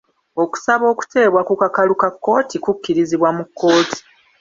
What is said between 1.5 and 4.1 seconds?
kakalu ka kkooti kukirizibwa mu kkooti.